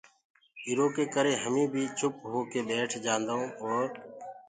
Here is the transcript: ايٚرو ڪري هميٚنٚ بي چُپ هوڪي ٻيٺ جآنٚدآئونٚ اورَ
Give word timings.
ايٚرو 0.65 0.85
ڪري 1.15 1.33
هميٚنٚ 1.43 1.71
بي 1.73 1.83
چُپ 1.97 2.13
هوڪي 2.31 2.59
ٻيٺ 2.67 2.91
جآنٚدآئونٚ 3.05 3.53
اورَ 3.61 3.89